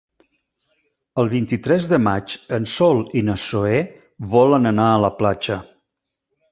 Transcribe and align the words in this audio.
El 1.23 1.29
vint-i-tres 1.33 1.85
de 1.91 1.99
maig 2.07 2.33
en 2.59 2.65
Sol 2.77 3.05
i 3.21 3.25
na 3.31 3.39
Zoè 3.45 3.83
volen 4.37 4.71
anar 4.75 4.93
a 4.97 5.01
la 5.07 5.17
platja. 5.23 5.65